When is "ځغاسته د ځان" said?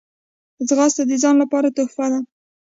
0.67-1.35